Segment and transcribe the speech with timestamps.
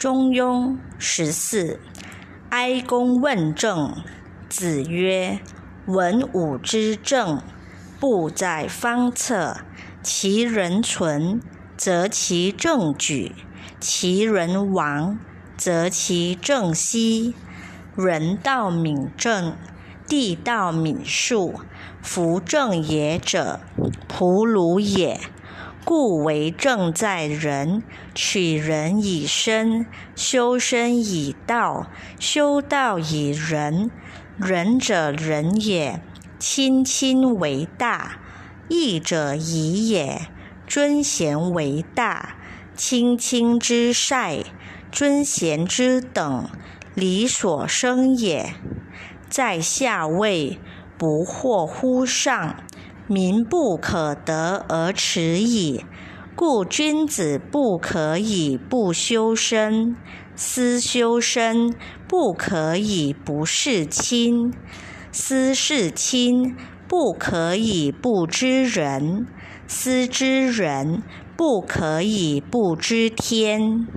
[0.00, 1.78] 中庸十四，
[2.48, 3.94] 哀公问政。
[4.48, 5.40] 子曰
[5.84, 7.42] ：“文武之政，
[8.00, 9.58] 不在方策。
[10.02, 11.42] 其人存，
[11.76, 13.32] 则其政举；
[13.78, 15.18] 其人亡，
[15.58, 17.34] 则其政息。
[17.94, 19.54] 人道敏政，
[20.08, 21.60] 地道敏术。
[22.00, 23.60] 夫正也者，
[24.08, 25.20] 仆鲁也。”
[25.90, 27.82] 故为政在人，
[28.14, 31.88] 取人以身，修身以道，
[32.20, 33.90] 修道以仁。
[34.38, 36.00] 仁者仁也，
[36.38, 38.20] 亲亲为大；
[38.68, 40.28] 义者义也，
[40.64, 42.36] 尊贤为大。
[42.76, 44.44] 亲亲之善，
[44.92, 46.48] 尊贤之等，
[46.94, 48.54] 理所生也。
[49.28, 50.60] 在下位，
[50.96, 52.62] 不惑乎上。
[53.10, 55.84] 民不可得而耻矣，
[56.36, 59.96] 故君子不可以不修身。
[60.36, 61.74] 思修身，
[62.06, 64.52] 不可以不事亲；
[65.10, 66.54] 思事亲，
[66.86, 69.26] 不可以不知人；
[69.66, 71.02] 思知人，
[71.36, 73.88] 不可以不知天。